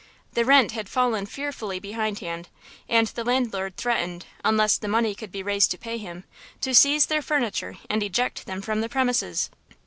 [0.33, 2.49] The rent had fallen fearfully behindhand,
[2.89, 6.23] and the landlord threatened, unless the money could be raised to pay him,
[6.61, 9.51] to seize their furniture and eject them from the premises.